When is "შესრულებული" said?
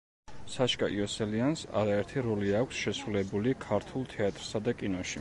2.87-3.57